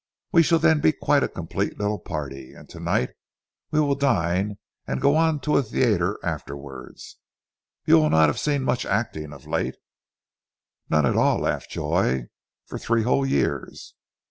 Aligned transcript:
We 0.31 0.41
shall 0.41 0.57
then 0.57 0.79
be 0.81 0.93
quite 0.93 1.21
a 1.21 1.27
complete 1.29 1.77
little 1.77 1.99
party, 1.99 2.53
and 2.53 2.67
tonight 2.67 3.11
we 3.69 3.79
will 3.79 3.93
dine, 3.93 4.57
and 4.87 4.99
go 4.99 5.15
on 5.15 5.39
to 5.41 5.57
a 5.57 5.61
theatre 5.61 6.17
afterwards. 6.23 7.19
You 7.85 7.99
will 7.99 8.09
not 8.09 8.27
have 8.27 8.39
seen 8.39 8.63
much 8.63 8.83
acting, 8.83 9.31
of 9.31 9.45
late" 9.45 9.75
"None 10.89 11.05
at 11.05 11.15
all," 11.15 11.41
laughed 11.41 11.69
Joy, 11.69 12.29
"for 12.65 12.79
three 12.79 13.03
whole 13.03 13.27
years." 13.27 13.93